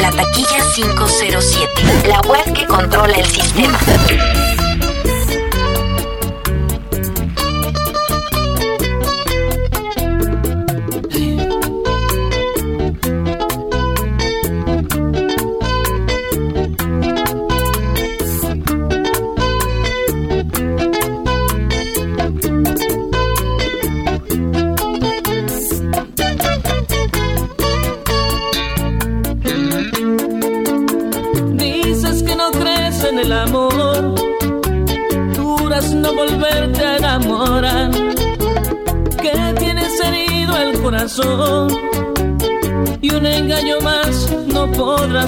La 0.00 0.10
taquilla 0.10 0.62
507, 0.74 2.08
la 2.08 2.20
web 2.28 2.52
que 2.52 2.66
controla 2.66 3.14
el 3.14 3.26
sistema. 3.26 3.78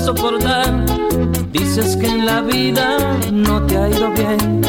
Soportar. 0.00 0.84
Dices 1.52 1.96
que 1.96 2.06
en 2.06 2.26
la 2.26 2.40
vida 2.40 2.96
no 3.32 3.62
te 3.66 3.76
ha 3.76 3.88
ido 3.88 4.10
bien 4.12 4.60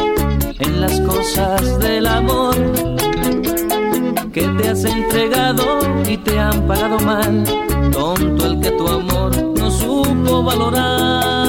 en 0.59 0.81
las 0.81 0.99
cosas 1.01 1.79
del 1.79 2.07
amor. 2.07 2.55
Que 4.33 4.47
te 4.47 4.69
has 4.69 4.83
entregado 4.83 5.79
y 6.07 6.17
te 6.17 6.39
han 6.39 6.67
pagado 6.67 6.99
mal. 6.99 7.43
Tonto 7.91 8.45
el 8.45 8.59
que 8.59 8.71
tu 8.71 8.87
amor 8.87 9.31
no 9.57 9.71
supo 9.71 10.43
valorar. 10.43 11.39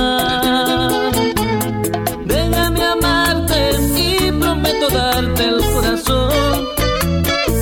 darte 4.92 5.44
el 5.44 5.60
corazón. 5.72 6.30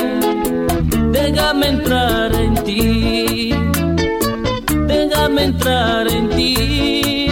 déjame 1.11 1.69
entrar 1.69 2.35
en 2.35 2.55
ti. 2.65 3.55
Déjame 4.87 5.45
entrar 5.45 6.09
en 6.09 6.29
ti. 6.31 7.29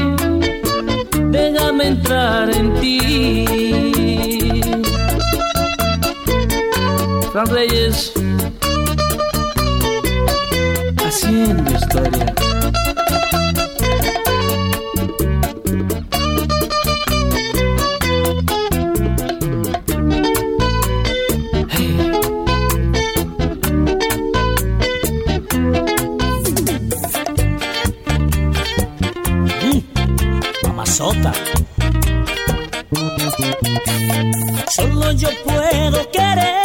Déjame 1.31 1.87
entrar 1.87 2.51
en 2.51 2.75
ti. 2.81 3.45
Fran 7.33 7.47
Reyes 7.47 8.13
haciendo 11.05 11.71
historia. 11.71 12.35
Mamazota. 30.99 31.33
Solo 34.71 35.13
yo 35.13 35.29
puedo 35.45 36.11
quererte 36.11 36.57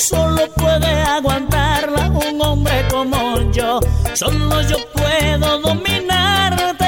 solo 0.00 0.48
puede 0.54 1.02
aguantarla 1.02 2.08
un 2.08 2.40
hombre 2.40 2.86
como 2.90 3.40
yo. 3.52 3.80
Solo 4.14 4.62
yo 4.62 4.76
puedo 4.92 5.58
dominarte. 5.60 6.86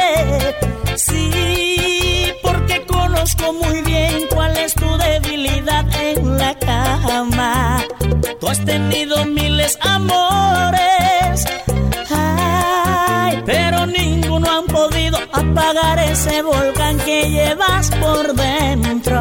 Sí, 0.96 2.32
porque 2.42 2.84
conozco 2.86 3.52
muy 3.52 3.82
bien 3.82 4.26
cuál 4.32 4.56
es 4.56 4.74
tu 4.74 4.88
debilidad 4.96 5.84
en 6.00 6.38
la 6.38 6.54
cama. 6.58 7.84
Tú 8.40 8.48
has 8.48 8.64
tenido 8.64 9.24
miles 9.24 9.78
amores. 9.80 10.79
Ese 16.10 16.42
volcán 16.42 16.98
que 16.98 17.30
llevas 17.30 17.90
por 18.02 18.34
dentro. 18.34 19.20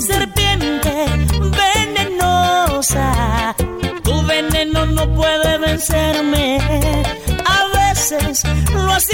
Serpiente, 0.00 1.06
tu 4.02 4.22
veneno 4.22 4.86
no 4.86 5.14
puede 5.14 5.58
vencerme. 5.58 6.58
A 7.44 7.60
veces 7.78 8.42
lo 8.72 8.92
has 8.92 9.06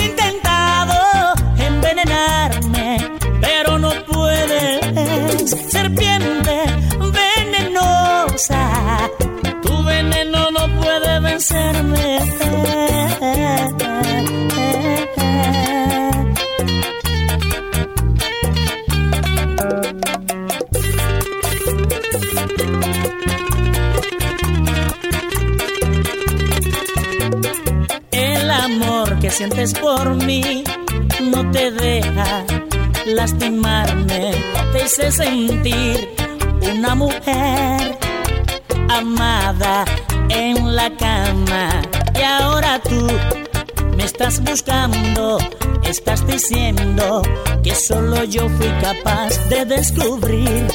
capaz 48.98 49.48
de 49.48 49.64
descubrir 49.64 50.66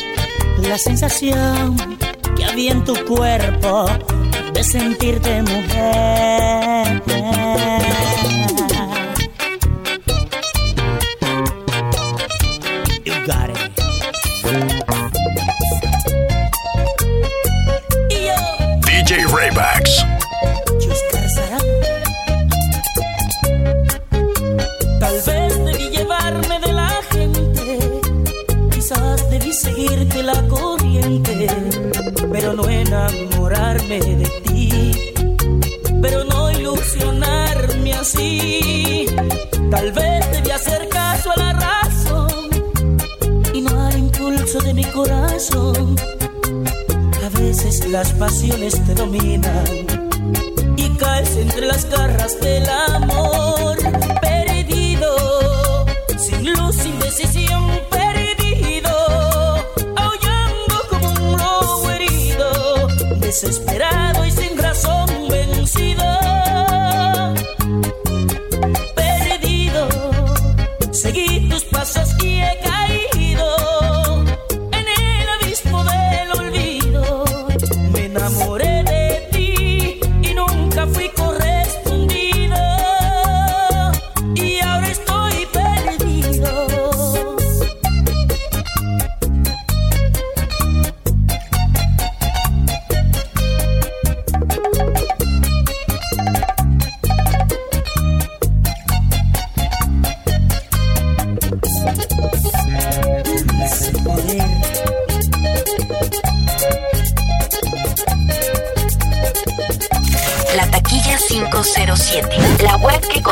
la 0.58 0.78
sensación 0.78 1.76
que 2.36 2.46
había 2.46 2.72
en 2.72 2.84
tu 2.84 2.94
cuerpo 3.06 3.86
de 4.54 4.64
sentirte 4.64 5.42
mujer. 5.42 7.02
Las 47.92 48.14
pasiones 48.14 48.82
te 48.86 48.96
dominan 48.96 49.66
y 50.78 50.90
caes 50.98 51.36
entre 51.36 51.68
las 51.68 51.90
garras 51.90 52.40
del 52.40 52.68
amor. 52.70 53.78
Perdido, 54.22 55.86
sin 56.18 56.54
luz, 56.54 56.76
sin 56.78 56.98
decisión, 57.00 57.70
perdido. 57.90 58.92
Aullando 59.98 60.76
como 60.90 61.10
un 61.10 61.38
lobo 61.38 61.92
herido, 61.92 62.88
desesperado 63.20 64.01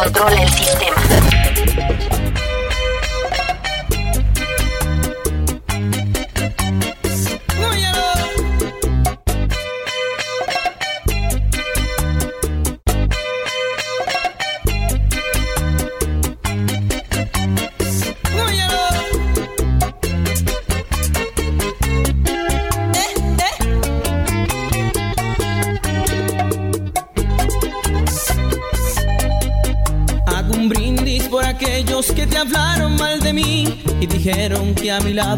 controla 0.03 0.41
el 0.41 0.49
sistema. 0.49 0.78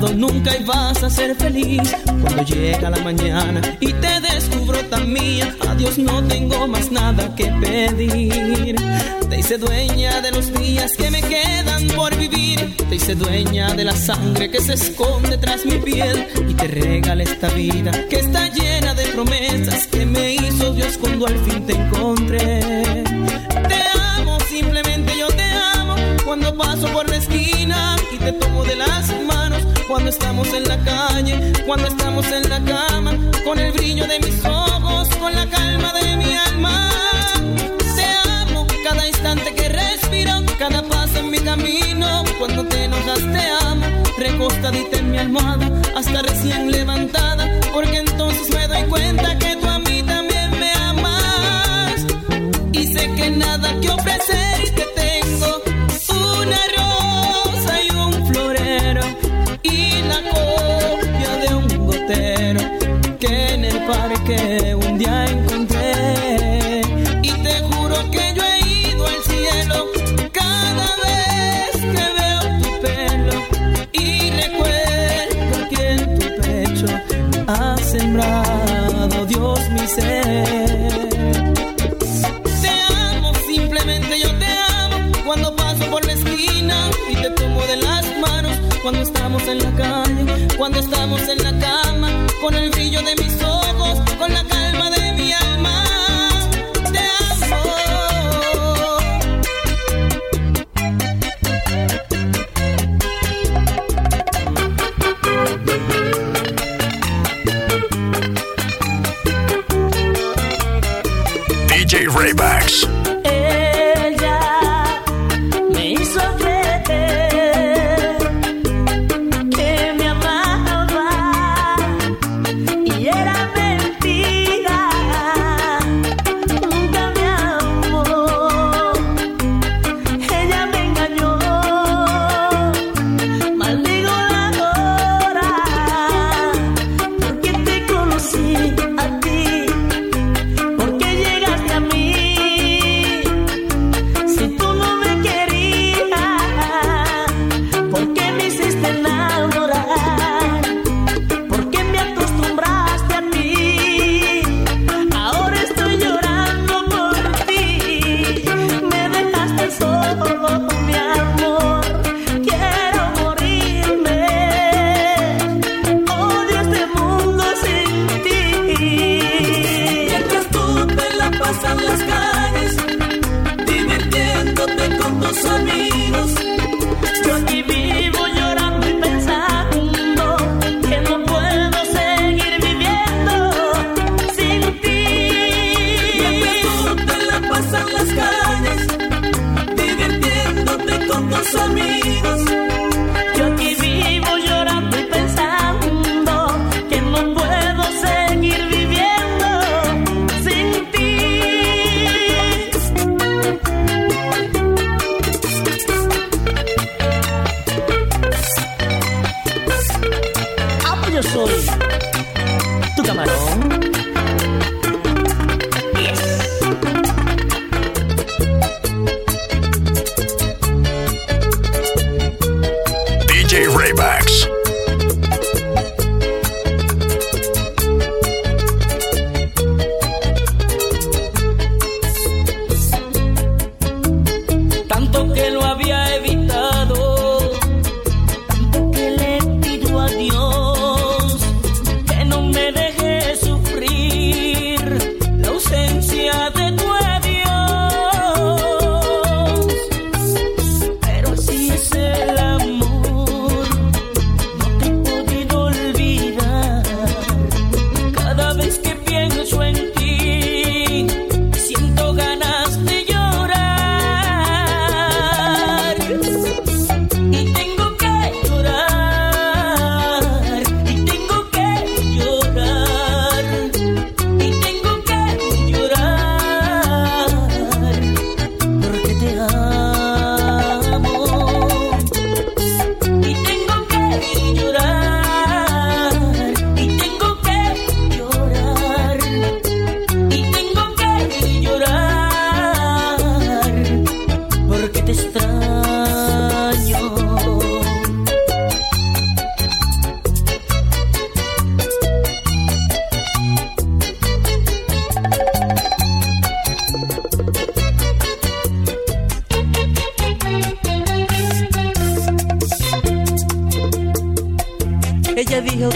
A 0.05 0.13
nunca 0.13 0.57
ibas 0.57 1.03
a 1.03 1.09
ser 1.09 1.35
feliz. 1.35 1.95
Cuando 2.21 2.43
llega 2.43 2.89
la 2.89 2.99
mañana 2.99 3.61
y 3.79 3.93
te 3.93 4.19
descubro 4.21 4.79
tan 4.85 5.11
mía, 5.11 5.55
adiós 5.67 5.97
no 5.97 6.23
tengo 6.23 6.67
más 6.67 6.91
nada 6.91 7.35
que 7.35 7.45
pedir. 7.45 8.75
Te 9.29 9.39
hice 9.39 9.57
dueña 9.57 10.21
de 10.21 10.31
los 10.31 10.51
días 10.53 10.93
que 10.93 11.11
me 11.11 11.21
quedan 11.21 11.87
por 11.89 12.15
vivir. 12.15 12.75
Te 12.89 12.95
hice 12.95 13.15
dueña 13.15 13.73
de 13.75 13.83
la 13.83 13.95
sangre 13.95 14.49
que 14.49 14.59
se 14.59 14.73
esconde 14.73 15.37
tras 15.37 15.65
mi 15.65 15.77
piel 15.77 16.27
y 16.47 16.53
te 16.53 16.67
regalé 16.67 17.23
esta 17.23 17.49
vida 17.49 17.91
que 18.09 18.17
está 18.17 18.47
llena 18.49 18.93
de 18.95 19.05
promesas 19.07 19.87
que 19.87 20.05
me 20.05 20.33
hizo 20.33 20.73
Dios 20.73 20.97
cuando 20.97 21.27
al 21.27 21.37
fin 21.45 21.65
te 21.65 21.73
encontré. 21.73 22.59
Te 23.69 23.81
amo, 24.17 24.39
simplemente 24.49 25.13
yo 25.17 25.27
te 25.27 25.43
amo. 25.75 25.95
Cuando 26.25 26.55
paso 26.57 26.87
por 26.87 27.07
la 27.07 27.17
esquina 27.17 27.95
y 28.11 28.17
te 28.17 28.31
tomo 28.33 28.63
de 28.63 28.75
las 28.75 29.07
manos. 29.27 29.40
Cuando 29.91 30.09
estamos 30.09 30.47
en 30.53 30.63
la 30.69 30.77
calle, 30.85 31.51
cuando 31.65 31.85
estamos 31.85 32.25
en 32.31 32.49
la 32.49 32.63
cama. 32.63 33.13
Con 33.43 33.59
el 33.59 33.73
brillo 33.73 34.07
de 34.07 34.19
mis 34.21 34.45
ojos, 34.45 35.09
con 35.17 35.35
la 35.35 35.45
calma 35.47 35.91
de 35.91 36.15
mi 36.15 36.33
alma. 36.33 36.89
Te 37.93 38.05
amo 38.39 38.65
cada 38.85 39.05
instante 39.05 39.53
que 39.53 39.67
respiro, 39.67 40.43
cada 40.57 40.81
paso 40.81 41.19
en 41.19 41.29
mi 41.29 41.39
camino. 41.39 42.23
Cuando 42.39 42.63
te 42.67 42.85
enojas 42.85 43.19
te 43.19 43.65
amo, 43.67 43.85
recostadita 44.17 44.97
en 44.97 45.11
mi 45.11 45.17
almohada, 45.17 45.69
hasta 45.93 46.21
recién 46.21 46.71
levantada. 46.71 47.49
Porque 47.73 47.97
entonces 47.97 48.49
me 48.55 48.67
doy 48.67 48.83
cuenta 48.83 49.37
que 49.39 49.57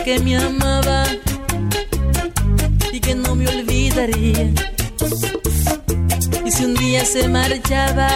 que 0.05 0.19
me 0.19 0.37
amaba 0.37 1.03
y 2.93 2.99
que 2.99 3.15
no 3.15 3.33
me 3.33 3.47
olvidaría. 3.47 4.53
Y 6.45 6.51
si 6.51 6.63
un 6.63 6.75
día 6.75 7.03
se 7.03 7.27
marchaba, 7.27 8.09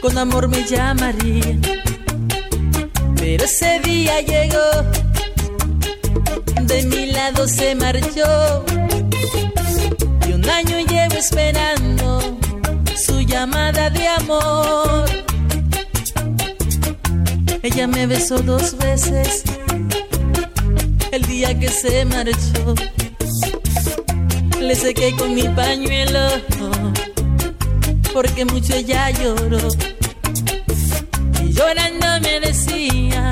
con 0.00 0.16
amor 0.16 0.48
me 0.48 0.64
llamaría. 0.64 1.58
Pero 3.16 3.44
ese 3.44 3.80
día 3.80 4.22
llegó, 4.22 4.70
de 6.62 6.82
mi 6.84 7.12
lado 7.12 7.46
se 7.46 7.74
marchó. 7.74 8.64
Y 10.26 10.32
un 10.32 10.48
año 10.48 10.78
llevo 10.86 11.16
esperando 11.16 12.38
su 12.96 13.20
llamada 13.20 13.90
de 13.90 14.08
amor. 14.08 15.04
Ella 17.62 17.86
me 17.86 18.06
besó 18.06 18.38
dos 18.38 18.74
veces 18.78 19.44
día 21.38 21.56
que 21.56 21.68
se 21.68 22.04
marchó. 22.04 22.74
Le 24.60 24.74
sequé 24.74 25.14
con 25.16 25.34
mi 25.36 25.44
pañuelo 25.60 26.30
porque 28.12 28.44
mucho 28.44 28.74
ella 28.74 29.10
lloró. 29.10 29.68
Y 31.40 31.52
llorando 31.52 32.06
me 32.22 32.40
decía, 32.40 33.30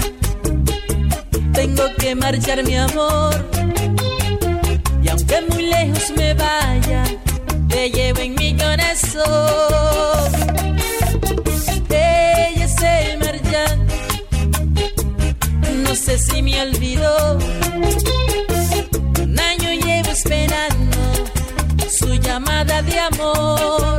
tengo 1.52 1.84
que 1.98 2.14
marchar 2.14 2.62
mi 2.62 2.76
amor. 2.76 3.34
Y 5.02 5.08
aunque 5.08 5.42
muy 5.50 5.62
lejos 5.66 6.12
me 6.16 6.32
vaya, 6.34 7.02
te 7.68 7.90
llevo 7.90 8.20
en 8.20 8.34
mi 8.36 8.56
corazón. 8.56 10.45
No 15.86 15.94
sé 15.94 16.18
si 16.18 16.42
me 16.42 16.60
olvidó. 16.60 17.38
Un 19.22 19.38
año 19.38 19.70
llevo 19.84 20.10
esperando 20.10 20.98
su 21.88 22.14
llamada 22.14 22.82
de 22.82 22.98
amor. 22.98 23.98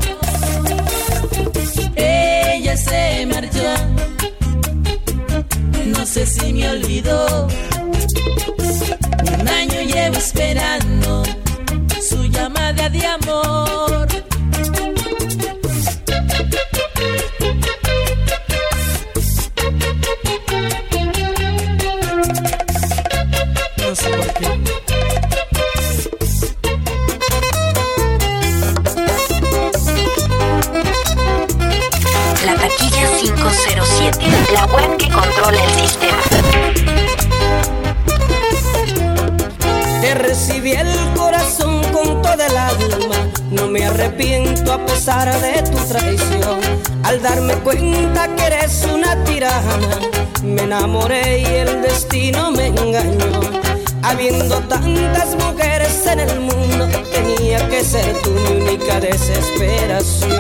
Ella 1.95 2.75
se 2.75 3.25
marchó, 3.25 3.73
no 5.85 6.05
sé 6.05 6.25
si 6.25 6.53
me 6.53 6.69
olvidó. 6.69 7.47
Un 9.39 9.47
año 9.47 9.81
llevo 9.81 10.17
esperando 10.17 11.23
su 12.01 12.23
llamada 12.25 12.89
de 12.89 13.05
amor. 13.05 14.26
Desesperación. 58.95 60.36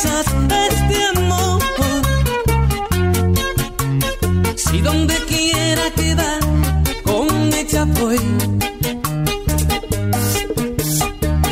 Quizás 0.00 0.26
este 0.70 1.04
amor. 1.16 1.62
Si 4.56 4.80
donde 4.80 5.14
quiera 5.26 5.90
quedar 5.90 6.40
con 7.02 7.52
ella 7.52 7.84
voy. 7.84 8.20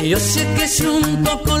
Yo 0.07 0.19
sé 0.19 0.47
que 0.55 0.63
es 0.63 0.79
un 0.79 1.23
poco 1.23 1.57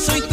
soy 0.00 0.29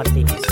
Martínez. 0.00 0.49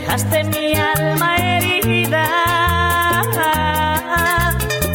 dejaste 0.00 0.44
mi 0.44 0.74
alma 0.74 1.36
herida. 1.36 2.26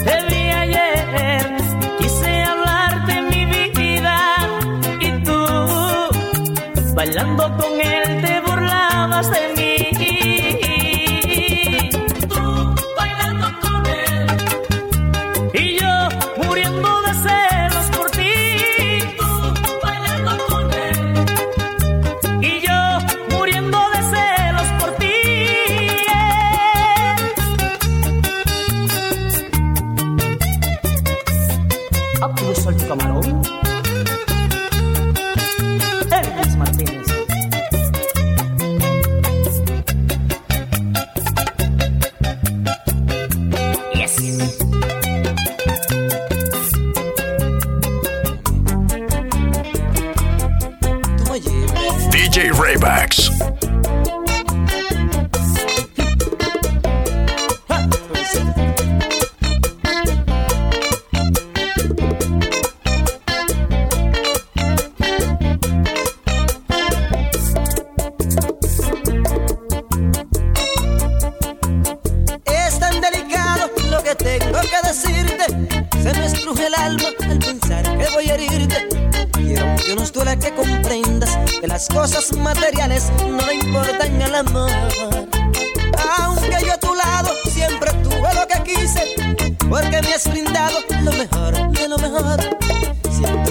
Te 0.03 0.15
vi 0.29 0.43
ayer 0.63 1.57
y 1.81 2.03
quise 2.03 2.43
hablarte 2.43 3.21
mi 3.21 3.45
vida 3.45 4.17
y 4.99 5.11
tú 5.23 5.39
bailando 6.93 7.43
con 7.57 7.74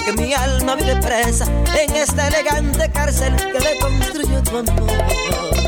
porque 0.05 0.23
mi 0.23 0.35
alma 0.35 0.75
vive 0.77 0.97
presa 0.97 1.47
en 1.79 1.95
esta 1.97 2.29
elegante 2.29 2.91
cárcel 2.91 3.35
que 3.37 3.61
le 3.61 3.79
construyó 3.79 4.43
tu 4.43 4.59
amor. 4.59 5.64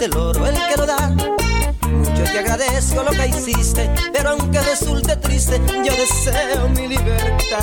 el 0.00 0.16
oro 0.16 0.46
el 0.46 0.54
que 0.54 0.76
lo 0.76 0.86
da. 0.86 1.08
Mucho 1.08 2.22
te 2.24 2.38
agradezco 2.38 3.02
lo 3.02 3.10
que 3.10 3.26
hiciste, 3.26 3.90
pero 4.12 4.30
aunque 4.30 4.60
resulte 4.60 5.14
triste, 5.16 5.60
yo 5.84 5.92
deseo 5.94 6.68
mi 6.70 6.88
libertad. 6.88 7.58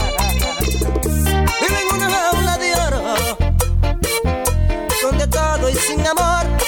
Vivo 1.04 1.78
en 1.82 1.96
una 1.96 2.10
jaula 2.10 2.58
de 2.58 2.74
oro, 2.76 3.02
donde 5.02 5.28
todo 5.28 5.70
y 5.70 5.76
sin 5.76 6.06
amor 6.06 6.67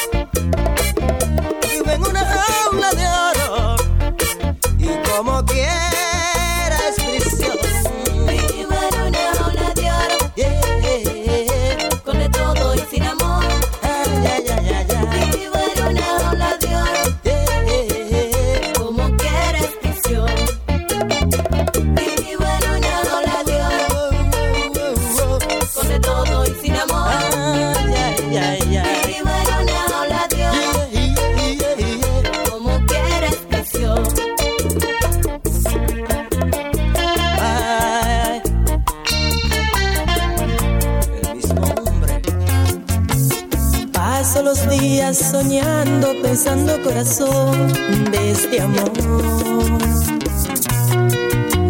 pensando 46.30 46.80
corazón 46.84 47.74
de 48.12 48.32
este 48.32 48.62
amor 48.62 48.92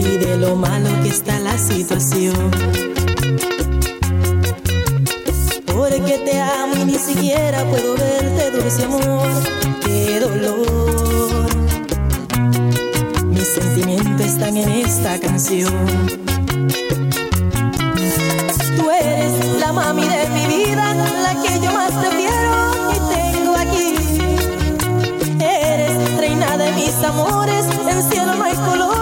y 0.01 0.17
de 0.17 0.35
lo 0.35 0.57
malo 0.57 0.89
que 1.01 1.07
está 1.07 1.39
la 1.39 1.57
situación. 1.57 2.51
Porque 5.65 6.17
te 6.25 6.41
amo 6.41 6.75
y 6.75 6.85
ni 6.91 6.95
siquiera 6.95 7.63
puedo 7.69 7.95
verte, 7.95 8.51
dulce 8.51 8.83
amor, 8.83 9.29
qué 9.85 10.19
dolor. 10.19 11.47
Mis 13.27 13.47
sentimientos 13.47 14.25
están 14.25 14.57
en 14.57 14.69
esta 14.71 15.17
canción. 15.21 16.28
colores. 28.59 28.98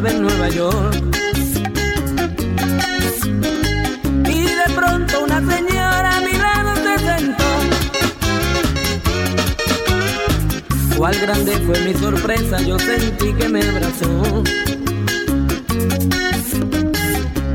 Estaba 0.00 0.16
en 0.16 0.22
Nueva 0.22 0.48
York. 0.48 1.04
Y 4.28 4.42
de 4.42 4.74
pronto 4.74 5.24
una 5.24 5.40
señora 5.40 6.16
a 6.16 6.20
mi 6.20 6.32
lado 6.32 6.74
se 6.76 6.98
sentó. 6.98 7.44
Cuál 10.96 11.18
grande 11.20 11.52
fue 11.66 11.80
mi 11.80 11.94
sorpresa, 11.94 12.62
yo 12.62 12.78
sentí 12.78 13.34
que 13.34 13.48
me 13.48 13.62
abrazó. 13.62 14.42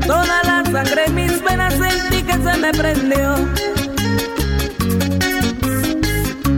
Toda 0.06 0.42
la 0.44 0.64
sangre 0.70 1.04
en 1.06 1.14
mis 1.16 1.42
venas 1.42 1.74
sentí 1.74 2.22
que 2.22 2.32
se 2.32 2.58
me 2.58 2.72
prendió. 2.72 3.34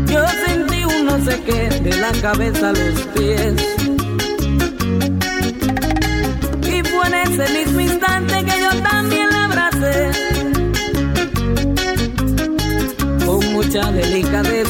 Yo 0.07 0.27
sentí 0.47 0.85
un 0.85 1.07
no 1.07 1.25
sé 1.25 1.41
qué 1.47 1.71
de 1.81 1.97
la 1.97 2.13
cabeza 2.21 2.71
a 2.71 2.73
los 2.73 3.01
pies. 3.15 3.78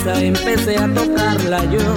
Empecé 0.06 0.76
a 0.78 0.86
tocarla 0.94 1.64
yo. 1.64 1.96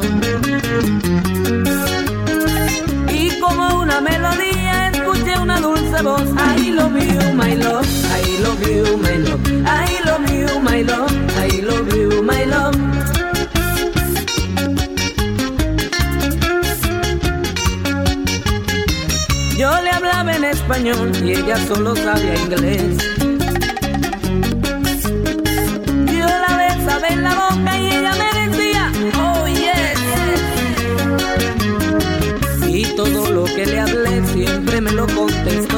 Y 3.13 3.39
como 3.39 3.81
una 3.81 4.01
melodía 4.01 4.89
escuché 4.89 5.37
una 5.37 5.59
dulce 5.59 6.01
voz. 6.01 6.23
I 6.37 6.71
love 6.71 6.97
you, 6.97 7.33
my 7.33 7.55
love. 7.55 7.85
I 8.11 8.41
love 8.41 8.67
you, 8.67 8.97
my 8.97 9.17
love. 9.17 9.41
I 9.65 9.99
love 10.05 10.29
you, 10.31 10.59
my 10.59 10.83
love. 10.83 11.11
I 11.37 11.61
love 11.61 11.95
you, 11.95 12.23
my 12.23 12.45
love. 12.45 12.77
Yo 19.57 19.81
le 19.81 19.91
hablaba 19.91 20.35
en 20.35 20.45
español 20.45 21.11
y 21.23 21.33
ella 21.33 21.57
solo 21.67 21.95
sabía 21.95 22.35
inglés. 22.35 23.10
Que 33.63 33.71
le 33.71 33.79
hablé 33.79 34.25
siempre 34.33 34.81
me 34.81 34.91
lo 34.91 35.05
contestó. 35.07 35.70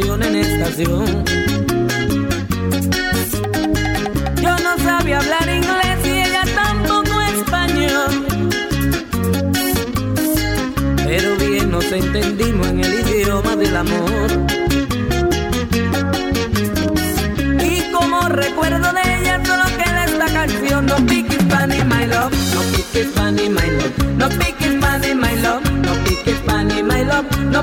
Estación 0.00 0.22
en 0.22 0.34
estación. 0.36 1.24
Yo 4.42 4.56
no 4.58 4.78
sabía 4.84 5.18
hablar 5.18 5.48
inglés 5.48 5.98
y 6.04 6.10
ella 6.10 6.44
tampoco 6.54 7.20
español. 7.20 8.26
Pero 11.04 11.36
bien 11.36 11.70
nos 11.70 11.84
entendimos 11.92 12.66
en 12.68 12.80
el 12.80 13.00
idioma 13.00 13.56
del 13.56 13.76
amor. 13.76 14.28
Y 17.62 17.92
como 17.92 18.28
recuerdo 18.28 18.92
de 18.92 19.20
ella, 19.20 19.40
solo 19.44 19.64
queda 19.76 20.04
esta 20.04 20.26
canción. 20.26 20.86
No 20.86 20.96
pick 21.06 21.30
Spanish, 21.32 21.84
my 21.84 22.06
love. 22.06 22.32
No 22.54 22.62
pick 22.72 23.06
Spanish, 23.10 23.50
my 23.50 23.68
love. 23.70 23.98
No 24.16 24.28
pick 24.28 24.56
Spanish, 24.60 25.14
my 25.14 25.36
love. 25.42 25.62
No 25.84 25.92
pick 26.04 26.26
Spanish, 26.38 26.82
my 26.82 27.04
love. 27.04 27.26
No 27.50 27.62